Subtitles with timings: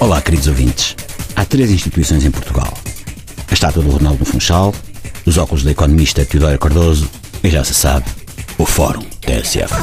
[0.00, 0.94] Olá, queridos ouvintes.
[1.34, 2.72] Há três instituições em Portugal:
[3.50, 4.72] a estátua do Ronaldo Funchal,
[5.26, 7.10] os óculos da economista Teodora Cardoso
[7.42, 8.06] e já se sabe,
[8.56, 9.74] o Fórum TSF.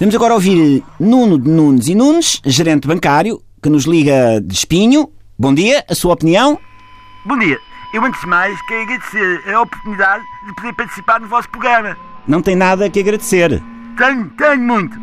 [0.00, 5.08] Vamos agora ouvir Nuno de Nunes e Nunes, gerente bancário, que nos liga de Espinho.
[5.38, 6.58] Bom dia, a sua opinião?
[7.24, 7.58] Bom dia.
[7.94, 11.96] Eu, antes de mais, quero agradecer a oportunidade de poder participar no vosso programa.
[12.26, 13.62] Não tem nada que agradecer.
[13.96, 14.98] Tenho, tenho muito.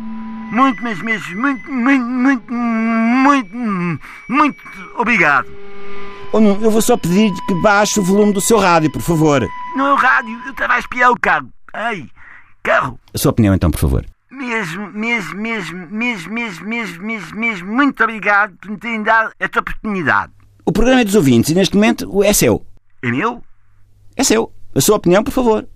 [0.50, 3.56] Muito, mas mesmo, muito, muito, muito, muito,
[4.28, 4.62] muito
[4.96, 5.48] obrigado.
[6.32, 9.48] Oh, eu vou só pedir que baixe o volume do seu rádio, por favor.
[9.76, 11.48] Não é o rádio, eu estava a espiar o carro.
[11.92, 12.08] Ei,
[12.62, 12.98] carro.
[13.12, 14.04] A sua opinião, então, por favor.
[14.30, 19.60] Mesmo, mesmo, mesmo, mesmo, mesmo, mesmo, mesmo, mesmo, muito obrigado por me terem dado esta
[19.60, 20.32] oportunidade.
[20.66, 22.66] O programa é dos ouvintes e, neste momento, é seu.
[23.02, 23.42] É meu?
[24.16, 24.52] É seu.
[24.74, 25.68] A sua opinião, por favor.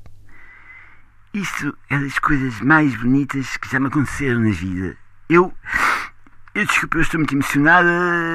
[1.39, 4.97] Isso é das coisas mais bonitas que já me aconteceram na vida.
[5.29, 5.55] Eu.
[6.53, 7.89] Eu desculpe, eu estou muito emocionado,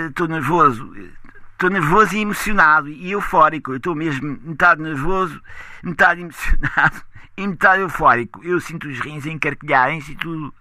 [0.08, 0.96] estou nervoso.
[1.52, 3.74] Estou nervoso e emocionado e eufórico.
[3.74, 5.42] Eu estou mesmo metade nervoso,
[5.84, 7.02] metade emocionado
[7.36, 8.42] e metade eufórico.
[8.42, 10.54] Eu sinto os rins a encarquilharem-se e tudo.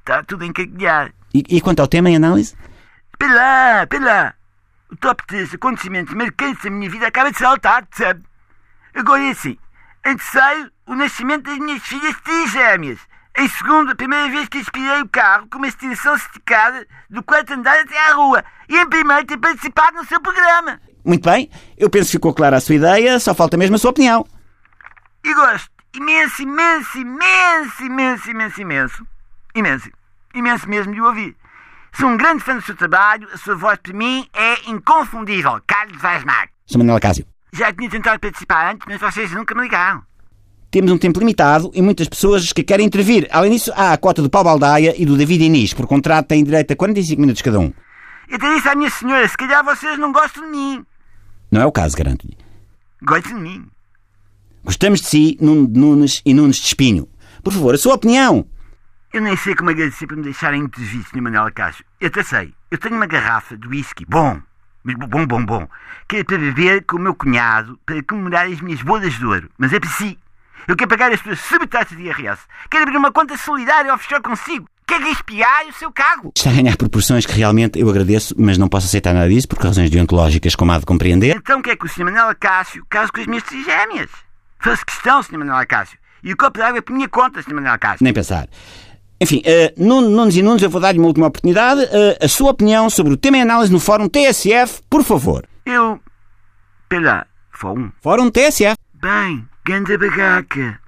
[0.00, 1.12] Está tudo a encarquilhar.
[1.34, 2.56] E, e quanto ao tema em análise?
[3.18, 4.34] Pela, pela.
[4.90, 8.22] O top 3 acontecimentos marcantes da minha vida acaba de saltar, sabe?
[8.94, 9.58] Agora é assim.
[10.06, 12.98] Em terceiro, o nascimento das minhas filhas trigêmeas.
[13.36, 17.52] Em segundo, a primeira vez que aspirei o carro com uma extensão esticada do quarto
[17.52, 18.44] andar até à rua.
[18.68, 20.80] E em primeiro, ter participado no seu programa.
[21.04, 23.90] Muito bem, eu penso que ficou clara a sua ideia, só falta mesmo a sua
[23.90, 24.24] opinião.
[25.24, 29.06] E gosto imenso, imenso, imenso, imenso, imenso, imenso,
[29.54, 29.90] imenso,
[30.34, 31.36] imenso mesmo de o ouvir.
[31.92, 35.60] Sou um grande fã do seu trabalho, a sua voz para mim é inconfundível.
[35.66, 36.54] Carlos Vaz Marques.
[36.66, 36.78] Sr.
[36.78, 37.00] Manuel.
[37.54, 40.02] Já tinha tentado participar antes, mas vocês nunca me ligaram.
[40.72, 43.28] Temos um tempo limitado e muitas pessoas que querem intervir.
[43.30, 45.72] Além disso, há a cota do Paulo Baldaia e do David Inês.
[45.72, 47.72] Por contrato, têm direito a 45 minutos cada um.
[48.28, 50.84] Eu até disse à minha senhora, se calhar vocês não gostam de mim.
[51.48, 52.36] Não é o caso, garanto-lhe.
[53.00, 53.68] Gostam de mim.
[54.64, 57.06] Gostamos de si, Nuno de Nunes e Nunes de Espinho.
[57.44, 58.44] Por favor, a sua opinião.
[59.12, 61.22] Eu nem sei como agradecer por me deixarem entrevistas, Sr.
[61.22, 61.84] Manuel Cássio.
[62.00, 62.52] Eu até sei.
[62.68, 64.40] Eu tenho uma garrafa de whisky bom,
[64.84, 65.68] mas bom, bom, bom,
[66.06, 69.50] que é para beber com o meu cunhado para comemorar as minhas bodas de ouro.
[69.56, 70.18] Mas é para si.
[70.68, 72.42] Eu quero pagar as suas subtaxas de IRS.
[72.70, 74.68] Quero abrir uma conta solidária offshore consigo.
[74.86, 76.32] Quero espiar o seu cargo.
[76.36, 79.58] Está a ganhar proporções que realmente eu agradeço, mas não posso aceitar nada disso por
[79.58, 81.36] razões deontológicas, como há de compreender.
[81.36, 82.04] Então quer que o Sr.
[82.04, 84.10] Manuel Cássio case com as minhas trigêmeas?
[84.60, 85.38] Faço questão, Sr.
[85.38, 85.98] Manuel Cássio.
[86.22, 87.54] E o copo de água é por minha conta, Sr.
[87.54, 88.04] Manuel Cássio.
[88.04, 88.46] Nem pensar.
[89.24, 91.80] Enfim, uh, Nunes e Nunes, eu vou dar-lhe uma última oportunidade.
[91.84, 95.46] Uh, a sua opinião sobre o tema em análise no Fórum TSF, por favor.
[95.64, 95.98] Eu.
[96.90, 97.90] Pera, fórum?
[98.02, 98.76] Fórum TSF.
[99.00, 100.78] Bem, ganda bagaca.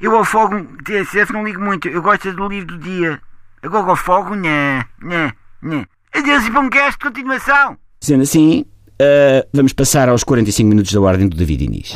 [0.00, 1.86] Eu ao Fórum TSF não ligo muito.
[1.86, 3.20] Eu gosto do livro do dia.
[3.62, 5.84] Agora ao Fórum, né, né, né.
[6.14, 7.76] Adeus e bom cast de continuação.
[8.00, 11.94] Sendo assim, uh, vamos passar aos 45 minutos da ordem do David Inês.